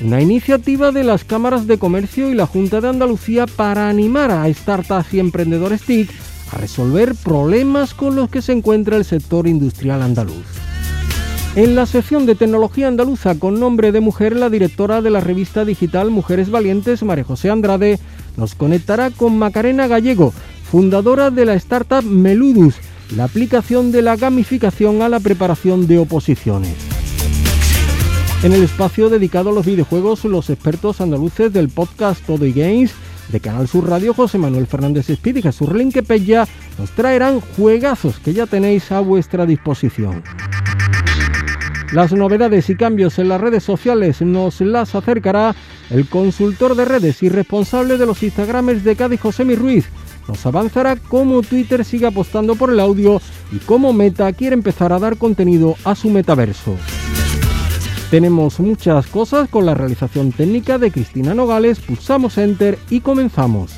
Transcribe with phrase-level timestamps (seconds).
[0.00, 4.52] una iniciativa de las cámaras de comercio y la Junta de Andalucía para animar a
[4.52, 6.10] startups y emprendedores TIC
[6.52, 10.44] a resolver problemas con los que se encuentra el sector industrial andaluz.
[11.54, 15.64] En la sección de tecnología andaluza con nombre de mujer, la directora de la revista
[15.64, 17.98] digital Mujeres Valientes, María José Andrade,
[18.38, 20.32] nos conectará con Macarena Gallego,
[20.64, 22.76] fundadora de la startup Meludus,
[23.14, 26.91] la aplicación de la gamificación a la preparación de oposiciones.
[28.42, 32.92] En el espacio dedicado a los videojuegos, los expertos andaluces del podcast Todo y Games
[33.28, 35.68] de Canal Sur Radio, José Manuel Fernández Speed y Jesús
[36.08, 40.24] Pella, nos traerán juegazos que ya tenéis a vuestra disposición.
[41.92, 45.54] Las novedades y cambios en las redes sociales nos las acercará
[45.90, 49.86] el consultor de redes y responsable de los Instagrames de Cádiz, José Ruiz.
[50.26, 54.98] Nos avanzará cómo Twitter sigue apostando por el audio y cómo Meta quiere empezar a
[54.98, 56.76] dar contenido a su metaverso.
[58.12, 63.72] Tenemos muchas cosas con la realización técnica de Cristina Nogales, pulsamos Enter y comenzamos.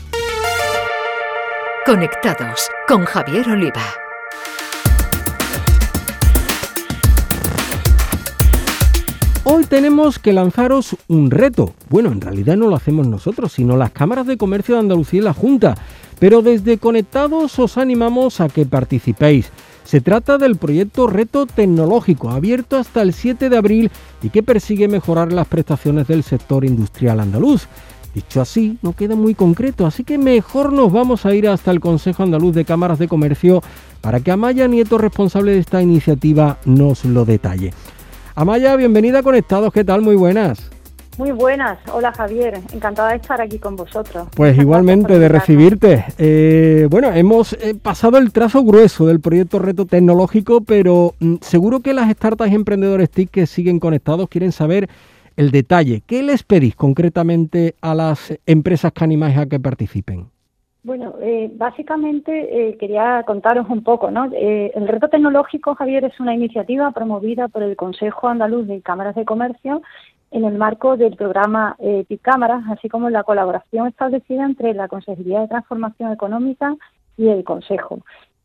[1.86, 3.80] Conectados con Javier Oliva.
[9.44, 11.72] Hoy tenemos que lanzaros un reto.
[11.88, 15.22] Bueno, en realidad no lo hacemos nosotros, sino las cámaras de comercio de Andalucía y
[15.22, 15.77] la Junta.
[16.18, 19.50] Pero desde Conectados os animamos a que participéis.
[19.84, 23.90] Se trata del proyecto Reto Tecnológico, abierto hasta el 7 de abril
[24.22, 27.68] y que persigue mejorar las prestaciones del sector industrial andaluz.
[28.14, 31.80] Dicho así, no queda muy concreto, así que mejor nos vamos a ir hasta el
[31.80, 33.60] Consejo Andaluz de Cámaras de Comercio
[34.00, 37.74] para que Amaya Nieto, responsable de esta iniciativa, nos lo detalle.
[38.36, 40.00] Amaya, bienvenida a Conectados, ¿qué tal?
[40.00, 40.73] Muy buenas.
[41.17, 44.27] Muy buenas, hola Javier, encantada de estar aquí con vosotros.
[44.35, 46.05] Pues igualmente de recibirte.
[46.19, 51.80] Eh, bueno, hemos eh, pasado el trazo grueso del proyecto Reto Tecnológico, pero mm, seguro
[51.80, 54.89] que las startups y emprendedores TIC que siguen conectados quieren saber
[55.36, 56.02] el detalle.
[56.05, 60.27] ¿Qué les pedís concretamente a las empresas que animáis a que participen?
[60.83, 64.31] Bueno, eh, básicamente quería contaros un poco, ¿no?
[64.35, 69.25] el reto tecnológico, Javier, es una iniciativa promovida por el Consejo Andaluz de Cámaras de
[69.25, 69.81] Comercio
[70.34, 75.40] en el marco del programa eh, Cámaras, así como la colaboración establecida entre la Consejería
[75.40, 76.77] de Transformación Económica
[77.17, 78.00] y el Consejo.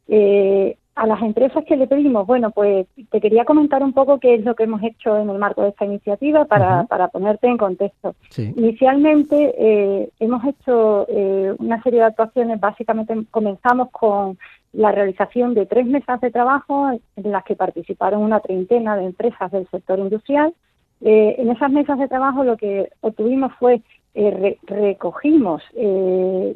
[0.07, 4.35] Eh, a las empresas que le pedimos, bueno, pues te quería comentar un poco qué
[4.35, 7.57] es lo que hemos hecho en el marco de esta iniciativa para, para ponerte en
[7.57, 8.15] contexto.
[8.37, 14.37] Inicialmente eh, hemos hecho eh, una serie de actuaciones, básicamente comenzamos con
[14.73, 19.51] la realización de tres mesas de trabajo en las que participaron una treintena de empresas
[19.51, 20.53] del sector industrial
[21.01, 23.81] eh, en esas mesas de trabajo lo que obtuvimos fue
[24.15, 26.53] eh, recogimos eh,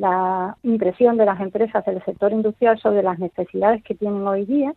[0.00, 4.74] la impresión de las empresas del sector industrial sobre las necesidades que tienen hoy día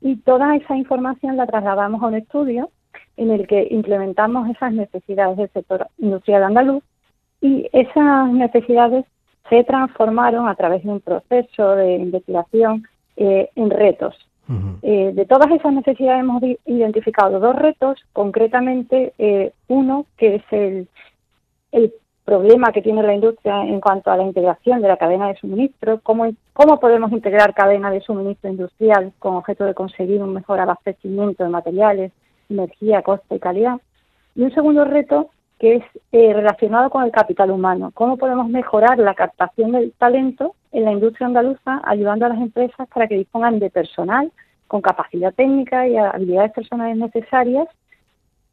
[0.00, 2.70] y toda esa información la trasladamos a un estudio
[3.16, 6.84] en el que implementamos esas necesidades del sector industrial andaluz
[7.40, 9.04] y esas necesidades
[9.48, 12.84] se transformaron a través de un proceso de investigación
[13.16, 14.16] en retos
[14.82, 20.88] eh, de todas esas necesidades hemos identificado dos retos, concretamente eh, uno que es el,
[22.24, 26.00] problema que tiene la industria en cuanto a la integración de la cadena de suministro,
[26.02, 31.44] cómo, cómo podemos integrar cadena de suministro industrial con objeto de conseguir un mejor abastecimiento
[31.44, 32.12] de materiales,
[32.48, 33.78] energía, coste y calidad.
[34.34, 35.28] Y un segundo reto
[35.58, 40.54] que es eh, relacionado con el capital humano, cómo podemos mejorar la captación del talento
[40.74, 44.30] en la industria andaluza, ayudando a las empresas para que dispongan de personal
[44.66, 47.68] con capacidad técnica y habilidades personales necesarias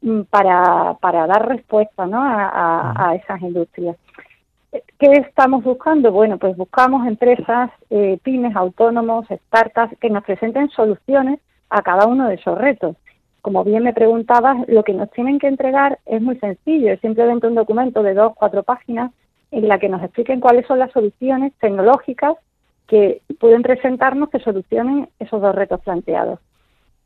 [0.02, 2.20] mm, para, para dar respuesta ¿no?
[2.22, 3.96] a, esas industrias.
[4.70, 6.12] ¿Qué estamos buscando?
[6.12, 11.40] Bueno, pues buscamos empresas, eh, pymes, autónomos, startups que nos presenten soluciones
[11.70, 12.96] a cada uno de esos retos.
[13.42, 17.48] Como bien me preguntabas, lo que nos tienen que entregar es muy sencillo, es simplemente
[17.48, 19.10] un documento de dos, cuatro páginas
[19.52, 22.34] en la que nos expliquen cuáles son las soluciones tecnológicas
[22.88, 26.40] que pueden presentarnos que solucionen esos dos retos planteados.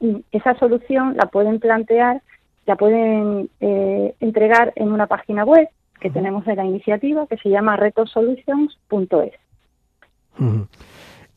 [0.01, 2.23] Y esa solución la pueden plantear,
[2.65, 5.69] la pueden eh, entregar en una página web
[6.01, 9.33] que tenemos de la iniciativa que se llama retosolutions.es.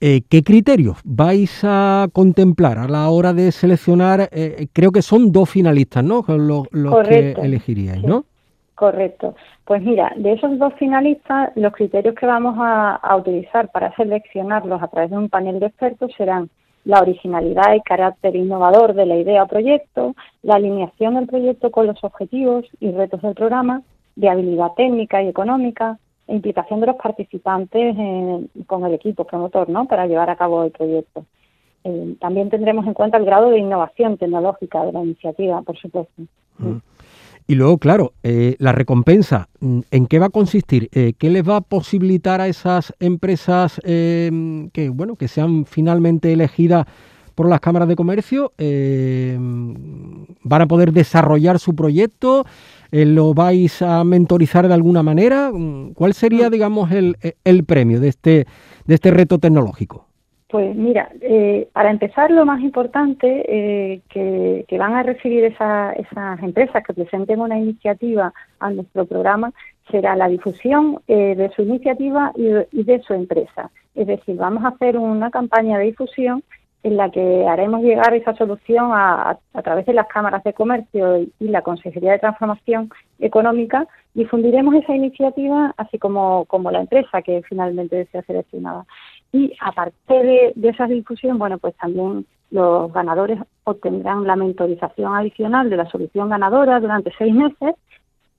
[0.02, 4.30] Eh, ¿Qué criterios vais a contemplar a la hora de seleccionar?
[4.32, 6.24] Eh, creo que son dos finalistas, ¿no?
[6.28, 6.68] Los,
[7.08, 8.26] que elegiríais, ¿no?
[8.80, 9.36] Correcto.
[9.66, 14.88] Pues mira, de esos dos finalistas, los criterios que vamos a, utilizar para seleccionarlos a
[14.88, 16.50] través de un panel de expertos serán
[16.86, 21.88] la originalidad y carácter innovador de la idea o proyecto, la alineación del proyecto con
[21.88, 23.82] los objetivos y retos del programa,
[24.16, 27.98] viabilidad técnica y económica, e implicación de los participantes
[28.66, 29.88] con el equipo promotor, ¿no?
[29.88, 31.26] Para llevar a cabo el proyecto.
[31.84, 36.24] Eh, también tendremos en cuenta el grado de innovación tecnológica de la iniciativa, por supuesto.
[37.50, 40.88] Y luego, claro, eh, la recompensa, mm, ¿en qué va a consistir?
[40.92, 46.32] Eh, ¿Qué les va a posibilitar a esas empresas eh, que, bueno, que sean finalmente
[46.32, 46.86] elegidas
[47.34, 48.54] por las cámaras de comercio?
[50.44, 52.46] ¿Van a poder desarrollar su proyecto?
[52.92, 55.52] ¿Lo vais a mentorizar de alguna manera?
[55.96, 56.52] ¿Cuál sería, mm.
[56.52, 58.46] digamos, el, el premio de este,
[58.86, 60.09] de este reto tecnológico?
[60.50, 65.96] Pues mira, eh, para empezar, lo más importante eh, que, van a recibir esas
[66.42, 69.54] empresas que presenten una iniciativa a nuestro programa
[69.92, 73.70] será la difusión eh, de su iniciativa y, de su empresa.
[73.94, 76.44] Es decir, vamos a hacer una campaña de difusión
[76.82, 81.48] en la que haremos llegar esa solución a, través de las cámaras de comercio y,
[81.48, 83.86] la Consejería de Transformación Económica.
[84.16, 88.86] Difundiremos esa iniciativa, así como, como la empresa que finalmente sea seleccionada.
[89.32, 95.78] Y aparte de, esa difusión, bueno, pues también los ganadores obtendrán la mentorización adicional de
[95.78, 97.76] la solución ganadora durante seis meses.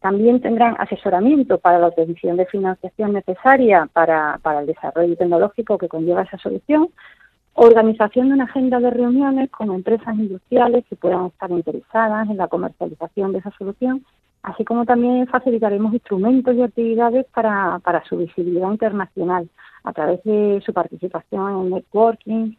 [0.01, 5.89] También tendrán asesoramiento para la obtención de financiación necesaria para, para el desarrollo tecnológico que
[5.89, 6.89] conlleva esa solución,
[7.53, 12.49] organización de una agenda de reuniones con empresas industriales que puedan estar interesadas en la
[12.49, 14.05] comercialización de esa solución,
[14.43, 19.49] así como también facilitaremos instrumentos y actividades para, para su visibilidad internacional
[19.85, 22.55] a través de su participación en networking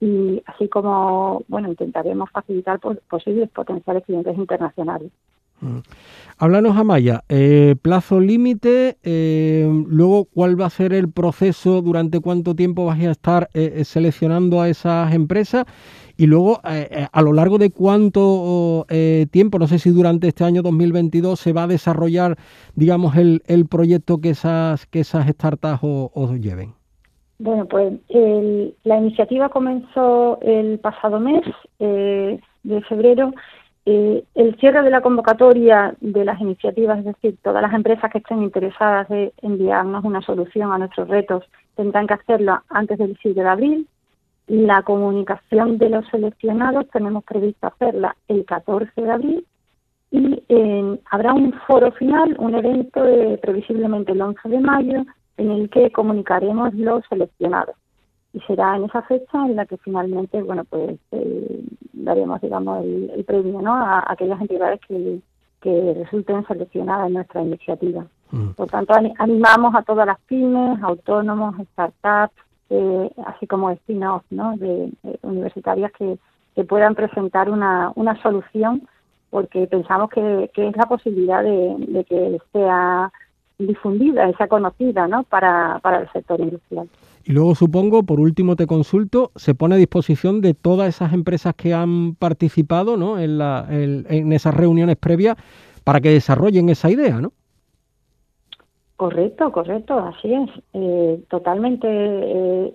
[0.00, 5.12] y así como, bueno, intentaremos facilitar posibles potenciales clientes internacionales.
[5.62, 5.78] Mm.
[6.38, 12.56] Háblanos, Amaya, eh, plazo límite, eh, luego cuál va a ser el proceso, durante cuánto
[12.56, 15.66] tiempo vas a estar eh, seleccionando a esas empresas
[16.16, 18.86] y luego a lo largo de cuánto
[19.30, 22.36] tiempo, no sé si durante este año 2022 se va a desarrollar,
[22.76, 26.74] digamos, el, proyecto que esas, que esas startups os lleven.
[27.38, 27.94] Bueno, pues
[28.84, 31.42] la iniciativa comenzó el pasado mes
[31.78, 33.32] de febrero
[33.84, 38.18] eh, el cierre de la convocatoria de las iniciativas, es decir, todas las empresas que
[38.18, 41.44] estén interesadas de enviarnos una solución a nuestros retos
[41.74, 43.88] tendrán que hacerlo antes del 7 de abril.
[44.46, 49.46] La comunicación de los seleccionados tenemos previsto hacerla el 14 de abril
[50.10, 50.44] y
[51.10, 53.02] habrá un foro final, un evento
[53.40, 55.04] previsiblemente el 11 de mayo,
[55.38, 57.74] en el que comunicaremos los seleccionados
[58.32, 63.24] y será en esa fecha en la que finalmente, bueno, pues eh, daremos, digamos, el,
[63.24, 63.74] premio, ¿no?
[63.74, 65.20] A, aquellas entidades que,
[65.60, 68.06] que resulten seleccionadas en nuestra iniciativa.
[68.30, 68.50] Mm.
[68.50, 72.34] Por tanto, animamos a todas las pymes, autónomos, startups,
[72.70, 74.56] eh, así como spin-off, ¿no?
[74.56, 74.90] De,
[75.22, 76.18] universitarias que,
[76.54, 78.88] que puedan presentar una, una solución,
[79.28, 83.12] porque pensamos que, que es la posibilidad de, de que sea
[83.58, 85.22] difundida, sea conocida, ¿no?
[85.24, 86.88] Para, para el sector industrial.
[87.24, 91.54] Y luego supongo, por último te consulto, se pone a disposición de todas esas empresas
[91.54, 93.18] que han participado ¿no?
[93.18, 95.36] en, la, en, esas reuniones previas
[95.84, 97.32] para que desarrollen esa idea, ¿no?
[98.96, 100.50] Correcto, correcto, así es.
[100.74, 102.72] Eh, totalmente eh,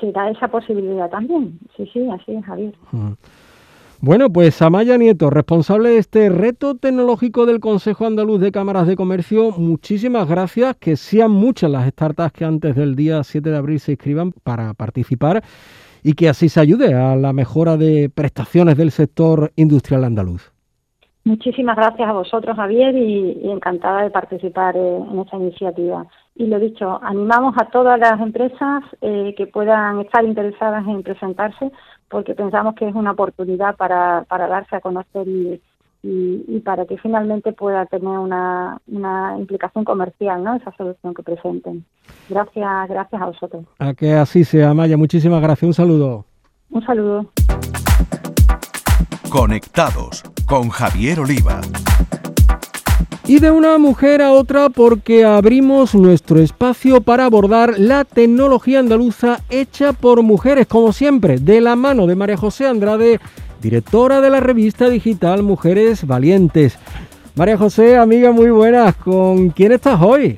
[0.00, 1.58] se da esa posibilidad también.
[1.76, 2.74] Sí, sí, así es, Javier.
[4.00, 8.94] Bueno, pues Amaya Nieto, responsable de este reto tecnológico del Consejo Andaluz de Cámaras de
[8.94, 10.76] Comercio, muchísimas gracias.
[10.76, 14.72] Que sean muchas las startups que antes del día 7 de abril se inscriban para
[14.74, 15.42] participar
[16.04, 20.52] y que así se ayude a la mejora de prestaciones del sector industrial andaluz.
[21.24, 26.06] Muchísimas gracias a vosotros, Javier, y, encantada de participar en esta iniciativa.
[26.36, 31.72] Y lo dicho, animamos a todas las empresas eh, que puedan estar interesadas en presentarse
[32.08, 35.60] porque pensamos que es una oportunidad para, para darse a conocer y,
[36.02, 40.54] y, para que finalmente pueda tener una, una implicación comercial, ¿no?
[40.54, 41.84] Esa solución que presenten.
[42.28, 43.64] Gracias, gracias a vosotros.
[43.78, 44.96] A que así sea, Maya.
[44.96, 45.66] Muchísimas gracias.
[45.66, 46.24] Un saludo.
[46.70, 47.26] Un saludo.
[49.30, 51.60] Conectados con Javier Oliva.
[53.28, 59.40] Y de una mujer a otra porque abrimos nuestro espacio para abordar la tecnología andaluza
[59.50, 63.20] hecha por mujeres, como siempre, de la mano de María José Andrade,
[63.60, 66.78] directora de la revista digital Mujeres Valientes.
[67.34, 70.34] María José, amiga muy buenas, ¿con quién estás hoy?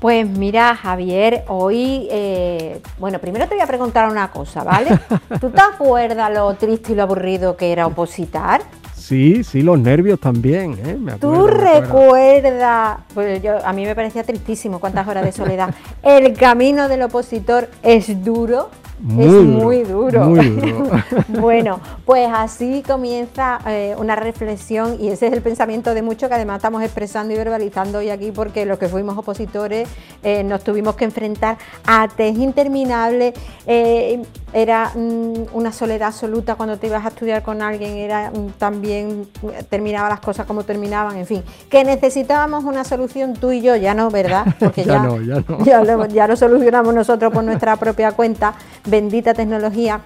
[0.00, 4.98] Pues mira, Javier, hoy, eh, bueno, primero te voy a preguntar una cosa, ¿vale?
[5.40, 8.62] ¿Tú te acuerdas lo triste y lo aburrido que era opositar?
[9.06, 10.72] Sí, sí, los nervios también.
[10.84, 10.96] ¿eh?
[10.98, 15.72] Me Tú acuerdo, recuerdas, pues yo, a mí me parecía tristísimo cuántas horas de soledad.
[16.02, 18.68] El camino del opositor es duro,
[18.98, 20.24] Muy es duro, muy duro.
[20.24, 20.90] muy duro.
[21.40, 26.34] bueno, pues así comienza eh, una reflexión y ese es el pensamiento de muchos que
[26.34, 29.88] además estamos expresando y verbalizando hoy aquí porque los que fuimos opositores
[30.22, 33.34] eh, nos tuvimos que enfrentar a test interminables,
[33.66, 34.22] eh,
[34.52, 39.28] era mm, una soledad absoluta cuando te ibas a estudiar con alguien, era mm, también
[39.68, 43.92] terminaba las cosas como terminaban, en fin, que necesitábamos una solución tú y yo, ya
[43.92, 44.46] no, ¿verdad?
[44.58, 45.58] Porque Ya no, ya no.
[45.64, 48.54] ya lo, ya lo solucionamos nosotros por nuestra propia cuenta,
[48.86, 50.00] bendita tecnología.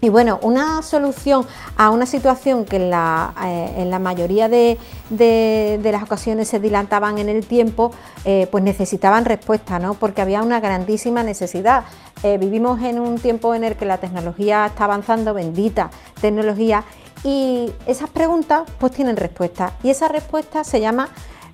[0.00, 1.44] Y bueno, una solución
[1.76, 4.78] a una situación que en la, eh, en la mayoría de,
[5.10, 7.90] de- las ocasiones se dilataban en el tiempo,
[8.24, 9.94] eh, pues necesitaban respuesta, ¿no?
[9.94, 11.82] Porque había una grandísima necesidad.
[12.22, 16.84] Eh, vivimos en un tiempo en el que la tecnología está avanzando, bendita tecnología,
[17.24, 19.72] y esas preguntas pues tienen respuesta.
[19.82, 21.08] Y esa respuesta se llama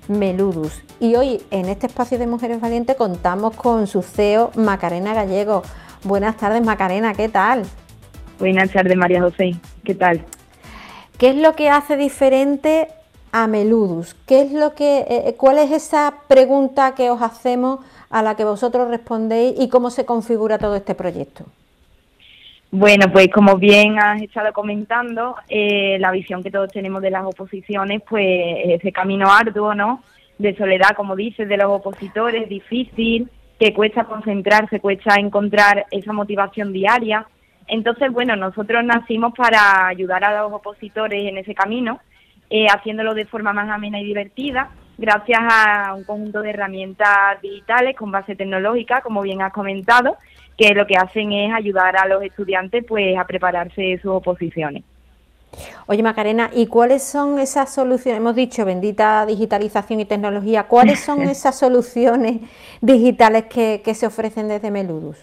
[0.07, 0.83] Meludus.
[0.99, 5.63] Y hoy en este espacio de Mujeres Valientes contamos con su CEO Macarena Gallego.
[6.05, 7.63] Buenas tardes Macarena, ¿qué tal?
[8.37, 9.55] Buenas tardes, María José.
[9.83, 10.21] ¿Qué tal?
[11.17, 12.89] ¿Qué es lo que hace diferente
[13.31, 14.13] a Meludus?
[14.27, 17.79] ¿Qué es lo que, eh, ¿Cuál es esa pregunta que os hacemos
[18.11, 21.45] a la que vosotros respondéis y cómo se configura todo este proyecto?
[22.69, 27.23] Bueno, pues como bien has estado comentando, eh, la visión que todos tenemos de las
[27.23, 28.27] oposiciones, pues
[28.65, 30.03] ese camino arduo, ¿no?
[30.37, 33.27] De soledad, como dices, de los opositores, difícil,
[33.59, 37.25] que cuesta concentrarse, cuesta encontrar esa motivación diaria.
[37.67, 41.99] Entonces, bueno, nosotros nacimos para ayudar a los opositores en ese camino,
[42.49, 47.95] eh, haciéndolo de forma más amena y divertida, gracias a un conjunto de herramientas digitales
[47.95, 50.17] con base tecnológica, como bien has comentado,
[50.57, 54.83] que lo que hacen es ayudar a los estudiantes pues a prepararse sus oposiciones.
[55.87, 58.19] Oye Macarena, ¿y cuáles son esas soluciones?
[58.19, 60.63] Hemos dicho bendita digitalización y tecnología.
[60.63, 62.41] ¿Cuáles son esas soluciones
[62.81, 65.17] digitales que, que se ofrecen desde Meludus?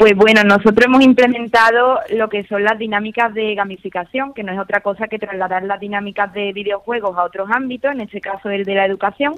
[0.00, 4.58] Pues bueno, nosotros hemos implementado lo que son las dinámicas de gamificación, que no es
[4.58, 8.64] otra cosa que trasladar las dinámicas de videojuegos a otros ámbitos, en este caso el
[8.64, 9.34] de la educación,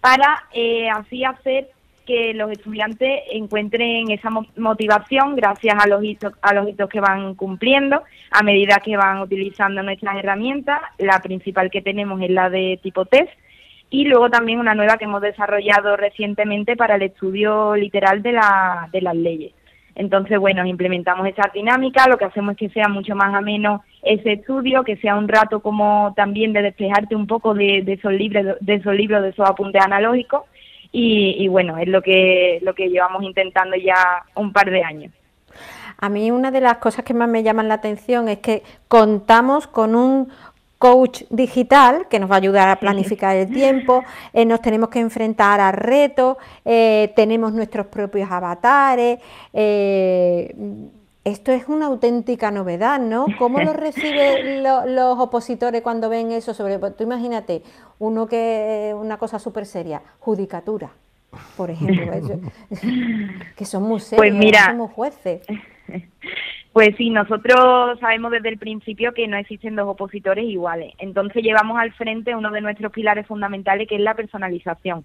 [0.00, 1.68] para eh, así hacer
[2.08, 7.00] que los estudiantes encuentren esa mo- motivación gracias a los hitos, a los hitos que
[7.00, 10.80] van cumpliendo, a medida que van utilizando nuestras herramientas.
[10.98, 13.30] La principal que tenemos es la de tipo test
[13.90, 18.88] y luego también una nueva que hemos desarrollado recientemente para el estudio literal de, la,
[18.90, 19.52] de las leyes.
[19.94, 24.34] Entonces, bueno, implementamos esas dinámicas, lo que hacemos es que sea mucho más ameno ese
[24.34, 28.56] estudio, que sea un rato como también de despejarte un poco de, de esos libros,
[28.60, 30.42] de esos libros, de esos apuntes analógicos,
[30.92, 35.12] y, y bueno, es lo que, lo que llevamos intentando ya un par de años.
[36.00, 39.66] A mí una de las cosas que más me llaman la atención es que contamos
[39.66, 40.28] con un
[40.78, 45.00] coach digital que nos va a ayudar a planificar el tiempo, eh, nos tenemos que
[45.00, 49.18] enfrentar a retos, eh, tenemos nuestros propios avatares.
[49.52, 50.54] eh,
[51.28, 53.26] esto es una auténtica novedad, ¿no?
[53.38, 56.54] ¿Cómo lo reciben lo- los opositores cuando ven eso?
[56.54, 57.62] Sobre, pues, tú imagínate,
[57.98, 60.90] uno que una cosa súper seria, judicatura,
[61.56, 62.40] por ejemplo, eso-
[63.56, 65.46] que son muy serios, Pues mira, somos jueces.
[66.72, 70.92] Pues sí, nosotros sabemos desde el principio que no existen dos opositores iguales.
[70.98, 75.04] Entonces llevamos al frente uno de nuestros pilares fundamentales que es la personalización.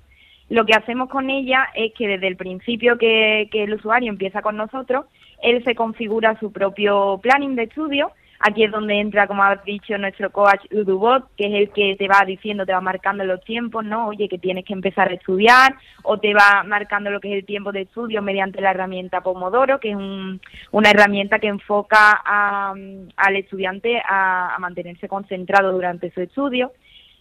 [0.49, 4.41] Lo que hacemos con ella es que desde el principio que, que el usuario empieza
[4.43, 5.05] con nosotros,
[5.43, 8.11] él se configura su propio planning de estudio.
[8.45, 12.09] Aquí es donde entra, como has dicho, nuestro coach Udubot, que es el que te
[12.09, 14.07] va diciendo, te va marcando los tiempos, ¿no?
[14.07, 17.45] Oye, que tienes que empezar a estudiar, o te va marcando lo que es el
[17.45, 22.73] tiempo de estudio mediante la herramienta Pomodoro, que es un- una herramienta que enfoca a-
[23.15, 26.73] al estudiante a, a mantenerse concentrado durante su estudio.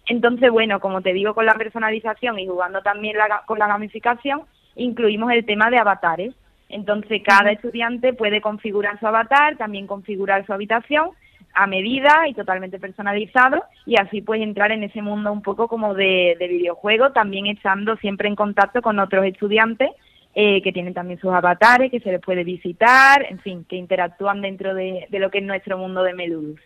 [0.06, 4.42] Entonces, bueno, como te digo, con la personalización y jugando también la- con la gamificación,
[4.74, 6.34] incluimos el tema de avatares.
[6.72, 11.10] Entonces, cada estudiante puede configurar su avatar, también configurar su habitación
[11.54, 15.94] a medida y totalmente personalizado y así pues entrar en ese mundo un poco como
[15.94, 19.90] de, de videojuego, también estando siempre en contacto con otros estudiantes
[20.34, 24.40] eh, que tienen también sus avatares, que se les puede visitar, en fin, que interactúan
[24.40, 26.58] dentro de, de lo que es nuestro mundo de Meludus.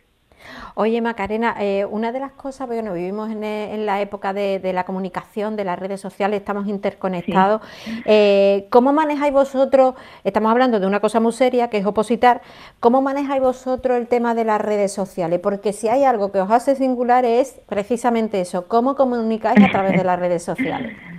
[0.75, 4.59] Oye, Macarena, eh, una de las cosas, bueno, vivimos en, eh, en la época de,
[4.59, 7.63] de la comunicación, de las redes sociales, estamos interconectados.
[8.05, 12.43] Eh, ¿Cómo manejáis vosotros, estamos hablando de una cosa muy seria, que es opositar,
[12.81, 15.41] ¿cómo manejáis vosotros el tema de las redes sociales?
[15.41, 19.97] Porque si hay algo que os hace singular es precisamente eso, ¿cómo comunicáis a través
[19.97, 20.97] de las redes sociales?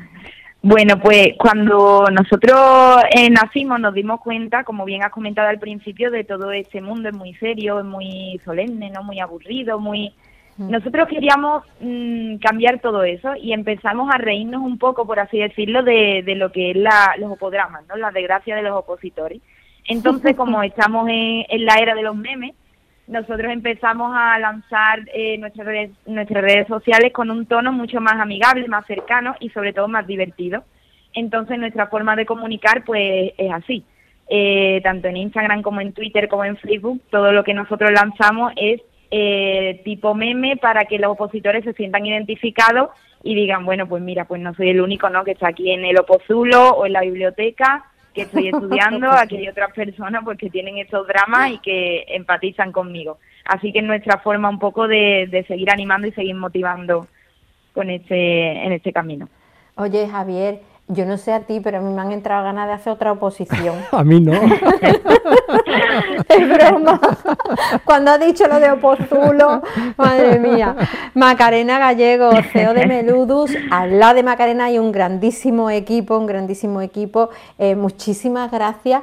[0.70, 6.12] Bueno, pues cuando nosotros eh, nacimos nos dimos cuenta, como bien has comentado al principio,
[6.12, 10.14] de todo este mundo es muy serio, es muy solemne, no muy aburrido, muy
[10.58, 15.84] Nosotros queríamos mm, cambiar todo eso y empezamos a reírnos un poco, por así decirlo,
[15.84, 17.96] de, de lo que es la, los opodramas, ¿no?
[17.96, 19.42] la desgracia de los opositores.
[19.86, 22.56] Entonces, como estamos en, en la era de los memes,
[23.08, 28.16] nosotros empezamos a lanzar eh, nuestras, redes, nuestras redes sociales con un tono mucho más
[28.16, 30.64] amigable, más cercano y sobre todo más divertido.
[31.14, 33.84] Entonces nuestra forma de comunicar pues es así.
[34.30, 38.52] Eh, tanto en Instagram como en Twitter como en Facebook, todo lo que nosotros lanzamos
[38.58, 42.90] es eh, tipo meme para que los opositores se sientan identificados
[43.24, 45.24] y digan, bueno, pues mira, pues no soy el único ¿no?
[45.24, 47.86] que está aquí en el opozulo o en la biblioteca,
[48.18, 52.72] que estoy estudiando, aquí hay otras personas pues que tienen estos dramas y que empatizan
[52.72, 53.20] conmigo.
[53.46, 57.08] Así que es nuestra forma un poco de, de seguir animando y seguir motivando
[57.74, 59.30] con este, en este camino.
[59.76, 62.74] Oye, Javier, yo no sé a ti, pero a mí me han entrado ganas de
[62.74, 63.76] hacer otra oposición.
[63.92, 64.34] a mí no.
[66.30, 67.00] es broma.
[67.84, 69.62] Cuando ha dicho lo de Opozulo,
[69.98, 70.76] madre mía.
[71.14, 73.52] Macarena Gallego, CEO de Meludus.
[73.70, 77.30] Al lado de Macarena hay un grandísimo equipo, un grandísimo equipo.
[77.58, 79.02] Eh, muchísimas gracias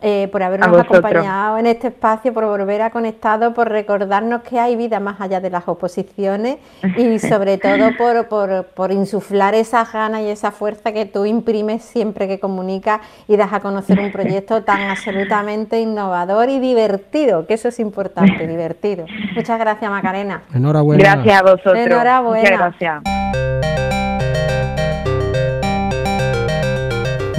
[0.00, 4.76] eh, por habernos acompañado en este espacio, por volver a conectado, por recordarnos que hay
[4.76, 6.58] vida más allá de las oposiciones
[6.96, 11.82] y sobre todo por, por, por insuflar esa gana y esa fuerza que tú imprimes
[11.82, 17.54] siempre que comunicas y das a conocer un proyecto tan absolutamente innovador y divertido, que
[17.54, 19.06] eso es importante, divertido.
[19.34, 20.42] Muchas gracias Macarena.
[20.54, 21.02] Enhorabuena.
[21.02, 21.76] Gracias a vosotros.
[21.76, 22.42] Enhorabuena.
[22.42, 23.87] Muchas gracias.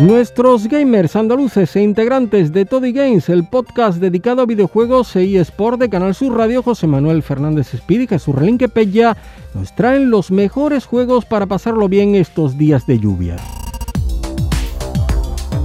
[0.02, 5.78] Nuestros gamers andaluces e integrantes de Toddy Games, el podcast dedicado a videojuegos e eSport
[5.78, 9.18] de Canal Sur Radio, José Manuel Fernández Espíritu y Jesús Relinque Pella,
[9.54, 13.36] nos traen los mejores juegos para pasarlo bien estos días de lluvia.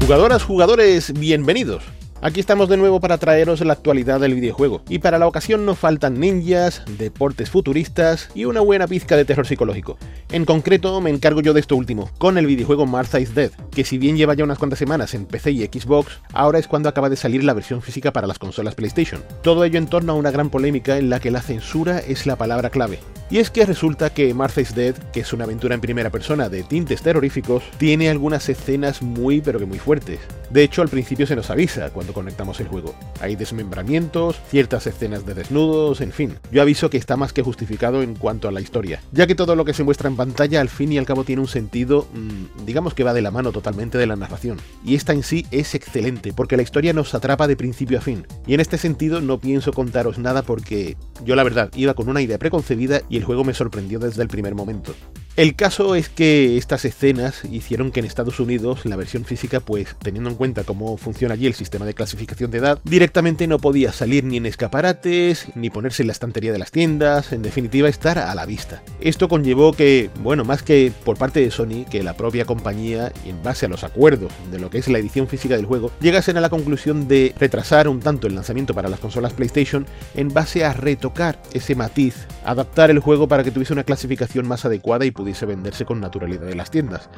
[0.00, 1.93] Jugadoras, jugadores, bienvenidos.
[2.24, 4.80] Aquí estamos de nuevo para traeros la actualidad del videojuego.
[4.88, 9.46] Y para la ocasión no faltan ninjas, deportes futuristas y una buena pizca de terror
[9.46, 9.98] psicológico.
[10.32, 13.84] En concreto me encargo yo de esto último, con el videojuego Martha is Dead, que
[13.84, 17.10] si bien lleva ya unas cuantas semanas en PC y Xbox, ahora es cuando acaba
[17.10, 19.22] de salir la versión física para las consolas PlayStation.
[19.42, 22.36] Todo ello en torno a una gran polémica en la que la censura es la
[22.36, 23.00] palabra clave.
[23.30, 26.48] Y es que resulta que Martha is Dead, que es una aventura en primera persona
[26.48, 30.20] de tintes terroríficos, tiene algunas escenas muy pero que muy fuertes.
[30.50, 32.94] De hecho, al principio se nos avisa cuando conectamos el juego.
[33.20, 36.38] Hay desmembramientos, ciertas escenas de desnudos, en fin.
[36.50, 39.56] Yo aviso que está más que justificado en cuanto a la historia, ya que todo
[39.56, 42.64] lo que se muestra en pantalla al fin y al cabo tiene un sentido, mmm,
[42.64, 44.58] digamos que va de la mano totalmente de la narración.
[44.84, 48.26] Y esta en sí es excelente, porque la historia nos atrapa de principio a fin.
[48.46, 52.22] Y en este sentido no pienso contaros nada porque yo la verdad iba con una
[52.22, 54.94] idea preconcebida y el juego me sorprendió desde el primer momento.
[55.36, 59.96] El caso es que estas escenas hicieron que en Estados Unidos la versión física, pues
[60.00, 63.90] teniendo en cuenta cómo funciona allí el sistema de clasificación de edad, directamente no podía
[63.90, 68.16] salir ni en escaparates, ni ponerse en la estantería de las tiendas, en definitiva estar
[68.16, 68.84] a la vista.
[69.00, 73.42] Esto conllevó que, bueno, más que por parte de Sony, que la propia compañía, en
[73.42, 76.42] base a los acuerdos de lo que es la edición física del juego, llegasen a
[76.42, 80.72] la conclusión de retrasar un tanto el lanzamiento para las consolas PlayStation en base a
[80.74, 85.46] retocar ese matiz, adaptar el juego para que tuviese una clasificación más adecuada y pudiese
[85.46, 87.08] venderse con naturalidad en las tiendas.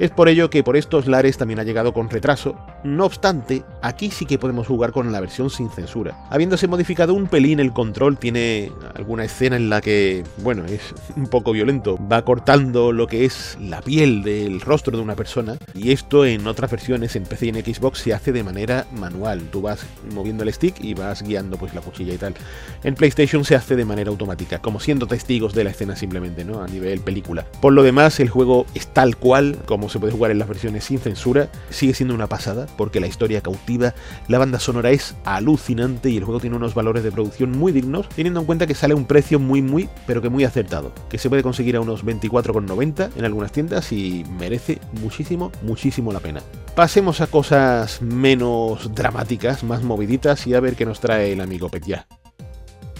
[0.00, 4.10] Es por ello que por estos lares también ha llegado con retraso, no obstante, aquí
[4.10, 6.26] sí que podemos jugar con la versión sin censura.
[6.28, 11.28] Habiéndose modificado un pelín el control, tiene alguna escena en la que, bueno, es un
[11.28, 15.92] poco violento, va cortando lo que es la piel del rostro de una persona, y
[15.92, 19.62] esto en otras versiones en PC y en Xbox se hace de manera manual, tú
[19.62, 22.34] vas moviendo el stick y vas guiando pues la cuchilla y tal.
[22.82, 26.60] En PlayStation se hace de manera automática, como siendo testigos de la escena simplemente, ¿no?
[26.60, 27.46] A nivel película.
[27.60, 30.84] Por lo demás, el juego es tal cual como se puede jugar en las versiones
[30.84, 31.48] sin censura.
[31.70, 33.94] Sigue siendo una pasada porque la historia cautiva,
[34.28, 38.08] la banda sonora es alucinante y el juego tiene unos valores de producción muy dignos,
[38.08, 40.92] teniendo en cuenta que sale a un precio muy, muy, pero que muy acertado.
[41.08, 46.20] Que se puede conseguir a unos 24,90 en algunas tiendas y merece muchísimo, muchísimo la
[46.20, 46.42] pena.
[46.74, 51.68] Pasemos a cosas menos dramáticas, más moviditas y a ver qué nos trae el amigo
[51.68, 52.06] Petya.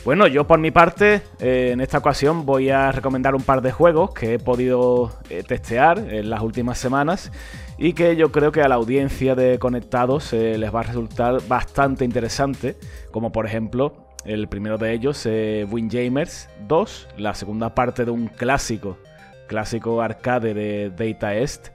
[0.04, 3.70] Bueno, yo por mi parte, eh, en esta ocasión voy a recomendar un par de
[3.70, 7.30] juegos que he podido eh, testear en las últimas semanas
[7.78, 11.38] y que yo creo que a la audiencia de Conectados eh, les va a resultar
[11.46, 12.74] bastante interesante,
[13.12, 18.98] como por ejemplo el primero de ellos, Windjamers 2, la segunda parte de un clásico,
[19.46, 21.68] clásico arcade de Data East,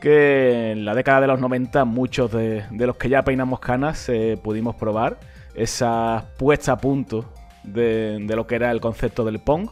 [0.00, 4.10] que en la década de los 90 muchos de, de los que ya peinamos canas
[4.42, 5.18] pudimos probar
[5.54, 7.35] esa puesta a punto
[7.66, 9.68] de, lo que era el concepto del Pong,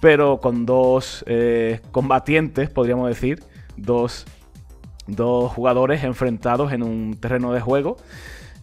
[0.00, 3.42] pero con dos eh, combatientes, podríamos decir,
[3.76, 4.26] dos,
[5.06, 7.96] dos, jugadores enfrentados en un terreno de juego.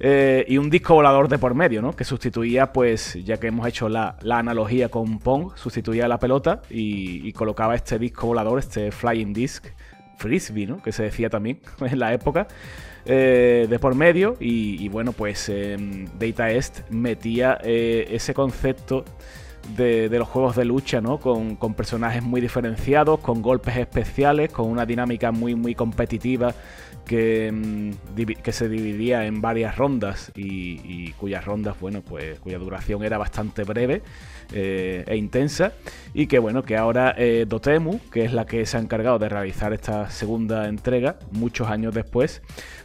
[0.04, 1.96] eh, y un disco volador de por medio, ¿no?
[1.96, 7.32] Que sustituía, pues, ya que hemos hecho la, analogía con Pong, sustituía la pelota y,
[7.34, 9.68] colocaba este disco volador, este flying disc,
[10.22, 10.82] frisbee, ¿no?
[10.82, 12.48] Que se decía también en la época.
[13.04, 19.06] Eh, de por medio y, bueno pues em, Data Est metía eh, ese concepto
[19.76, 21.20] de, los juegos de lucha, ¿no?
[21.20, 26.54] Con, personajes muy diferenciados, con golpes especiales, con una dinámica muy, muy competitiva
[27.12, 27.92] que, mm,
[28.42, 33.66] que se dividía en varias rondas y, cuyas rondas, bueno, pues cuya duración era bastante
[33.66, 34.02] breve
[34.54, 35.74] eh, e intensa
[36.14, 39.28] y que, bueno, que ahora eh, Dotemu, que es la que se ha encargado de
[39.28, 42.42] realizar esta segunda entrega, muchos años después,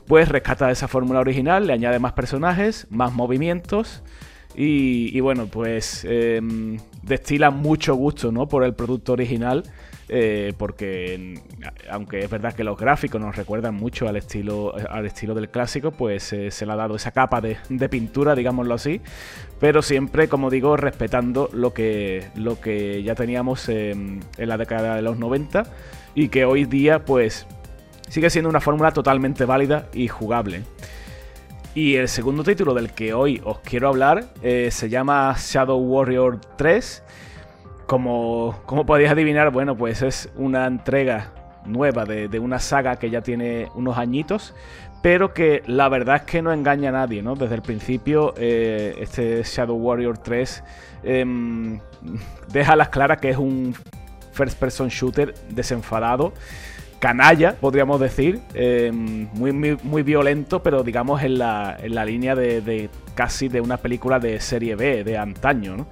[0.08, 4.02] pues rescata esa fórmula original, le añade más personajes, más movimientos,
[4.58, 8.48] y, bueno, pues em, destila mucho gusto ¿no?
[8.48, 9.64] por el producto original.
[10.09, 11.40] Eh, porque
[11.90, 15.90] aunque es verdad que los gráficos nos recuerdan mucho al estilo, al estilo del clásico,
[15.90, 17.57] pues eh, se le ha dado esa capa de,
[17.88, 19.01] pintura, digámoslo así,
[19.59, 25.03] pero siempre, como digo, respetando lo que, lo que ya teníamos en la década de
[25.03, 25.64] los 90
[26.14, 27.47] y que hoy día pues
[28.09, 30.62] sigue siendo una fórmula totalmente válida y jugable.
[31.77, 36.40] Y el segundo título del que hoy os quiero hablar eh, se llama Shadow Warrior
[36.57, 37.03] 3.
[37.87, 41.33] Como, como podéis adivinar, bueno, pues es una entrega
[41.64, 44.55] nueva de, una saga que ya tiene unos añitos,
[45.03, 47.35] pero que la verdad es que no engaña a nadie, ¿no?
[47.35, 50.64] Desde el principio, eh, este Shadow Warrior 3
[51.05, 51.81] em,
[52.53, 53.75] deja las claras que es un
[54.33, 56.33] first person shooter desenfadado
[56.99, 62.88] canalla, podríamos decir, eh, muy, muy, violento, pero digamos en la, en la línea de,
[63.14, 65.87] casi de una película de serie B, de antaño,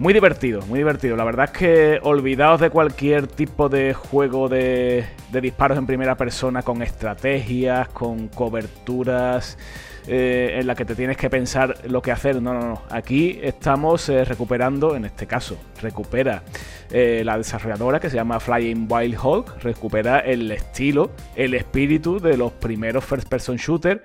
[0.00, 1.14] Muy divertido, muy divertido.
[1.14, 6.16] La verdad es que olvidaos de cualquier tipo de juego de, de disparos en primera
[6.16, 9.58] persona con estrategias, con coberturas,
[10.06, 12.40] eh, en la que te tienes que pensar lo que hacer.
[12.40, 12.82] No, no, no.
[12.88, 16.44] Aquí estamos eh, recuperando, en este caso, recupera
[16.90, 22.38] eh, la desarrolladora que se llama Flying Wild Hulk, recupera el estilo, el espíritu de
[22.38, 24.00] los primeros first person shooter.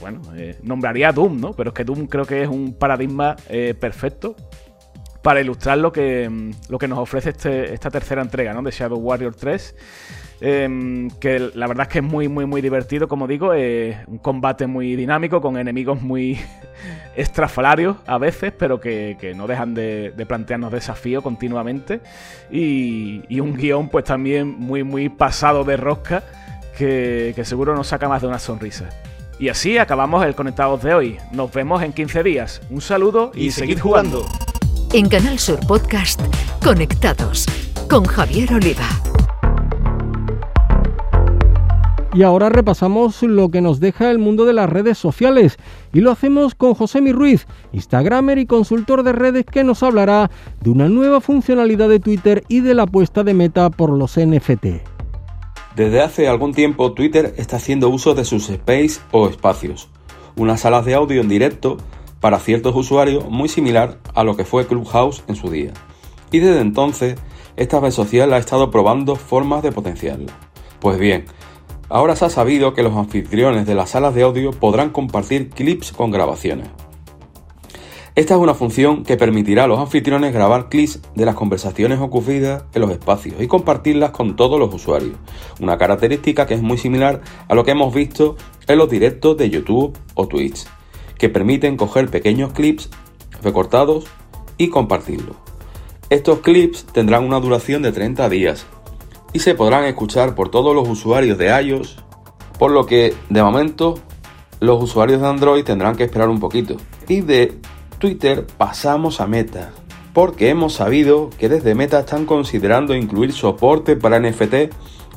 [0.00, 0.22] Bueno,
[0.62, 1.54] nombraría Doom, ¿no?
[1.54, 3.34] Pero es que Doom creo que es un paradigma
[3.80, 4.36] perfecto
[5.24, 8.62] para ilustrar lo que, mm, lo que nos ofrece este, esta tercera entrega ¿no?
[8.62, 9.74] de Shadow Warrior 3.
[10.40, 14.66] Em, que la verdad es que es muy, muy, muy divertido, como digo, un combate
[14.66, 16.38] muy dinámico, con enemigos muy
[17.16, 22.00] estrafalarios a veces, pero que, no dejan de, plantearnos desafíos continuamente.
[22.50, 26.22] Y, un guion pues también muy, muy pasado de rosca,
[26.76, 28.90] que, seguro nos saca más de una sonrisa.
[29.38, 31.16] Y así acabamos el Conectados de hoy.
[31.32, 32.60] Nos vemos en 15 días.
[32.68, 34.26] Un saludo y, seguid jugando.
[34.92, 36.20] En Canal Sur Podcast,
[36.62, 37.46] Conectados
[37.88, 38.88] con Javier Oliva.
[42.12, 45.56] Y ahora repasamos lo que nos deja el mundo de las redes sociales
[45.92, 50.30] y lo hacemos con José Mi Ruiz, Instagramer y consultor de redes que nos hablará
[50.60, 54.66] de una nueva funcionalidad de Twitter y de la apuesta de meta por los NFT.
[55.74, 59.88] Desde hace algún tiempo Twitter está haciendo uso de sus space o espacios,
[60.36, 61.78] unas salas de audio en directo
[62.24, 65.74] para ciertos usuarios muy similar a lo que fue Clubhouse en su día.
[66.32, 67.16] Y desde entonces
[67.54, 70.32] esta red social ha estado probando formas de potenciarla.
[70.80, 71.26] Pues bien,
[71.90, 75.92] Ahora se ha sabido que los anfitriones de las salas de audio podrán compartir clips
[75.92, 76.68] con grabaciones.
[78.14, 82.64] Esta es una función que permitirá a los anfitriones grabar clips de las conversaciones ocurridas
[82.72, 85.16] en los espacios y compartirlas con todos los usuarios,
[85.60, 89.50] una característica que es muy similar a lo que hemos visto en los directos de
[89.50, 90.64] YouTube o Twitch,
[91.18, 92.90] que permiten coger pequeños clips
[93.42, 94.04] recortados
[94.58, 95.36] y compartirlos.
[96.10, 98.66] Estos clips tendrán una duración de 30 días
[99.32, 101.96] y se podrán escuchar por todos los usuarios de iOS,
[102.58, 103.98] por lo que de momento
[104.60, 106.76] los usuarios de Android tendrán que esperar un poquito.
[107.08, 107.58] Y de
[107.98, 109.72] Twitter pasamos a Meta,
[110.12, 114.72] porque hemos sabido que desde Meta están considerando incluir soporte para NFT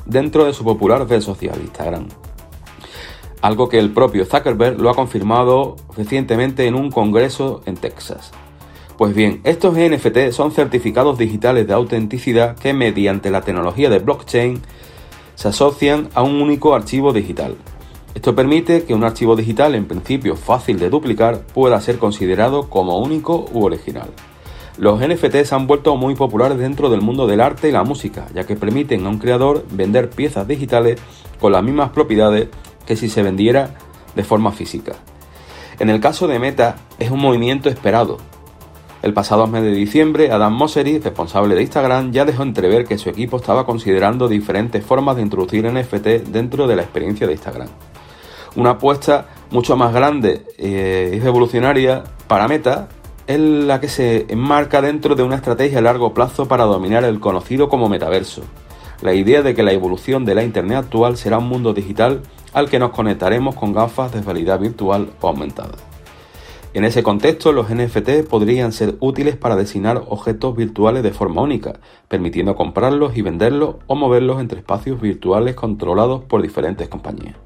[0.06, 2.08] dentro de su popular red social Instagram.
[3.40, 8.32] Algo que el propio Zuckerberg lo ha confirmado recientemente en un congreso en Texas.
[8.96, 14.60] Pues bien, estos NFT son certificados digitales de autenticidad que mediante la tecnología de blockchain
[15.36, 17.54] se asocian a un único archivo digital.
[18.16, 22.98] Esto permite que un archivo digital en principio fácil de duplicar pueda ser considerado como
[22.98, 24.08] único u original.
[24.78, 28.26] Los NFT se han vuelto muy populares dentro del mundo del arte y la música,
[28.34, 31.00] ya que permiten a un creador vender piezas digitales
[31.38, 32.48] con las mismas propiedades
[32.88, 33.74] que si se vendiera
[34.16, 34.94] de forma física.
[35.78, 38.18] En el caso de Meta es un movimiento esperado,
[39.00, 43.08] el pasado mes de diciembre, Adam Mosseri, responsable de Instagram, ya dejó entrever que su
[43.08, 47.68] equipo estaba considerando diferentes formas de introducir NFT dentro de la experiencia de Instagram.
[48.56, 52.88] Una apuesta mucho más grande eh, y revolucionaria para Meta
[53.28, 57.20] es la que se enmarca dentro de una estrategia a largo plazo para dominar el
[57.20, 58.42] conocido como metaverso.
[59.00, 62.68] La idea de que la evolución de la Internet actual será un mundo digital al
[62.68, 65.76] que nos conectaremos con gafas de realidad virtual o aumentada.
[66.74, 71.80] En ese contexto, los NFT podrían ser útiles para designar objetos virtuales de forma única,
[72.08, 77.36] permitiendo comprarlos y venderlos o moverlos entre espacios virtuales controlados por diferentes compañías.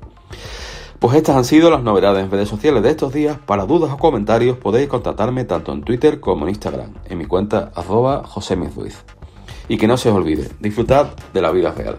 [0.98, 3.36] Pues estas han sido las novedades en redes sociales de estos días.
[3.44, 7.72] Para dudas o comentarios podéis contactarme tanto en Twitter como en Instagram, en mi cuenta
[7.74, 8.22] arroba
[9.68, 11.98] Y que no se os olvide, disfrutad de la vida real.